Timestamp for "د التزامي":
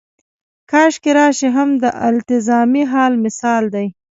1.83-2.83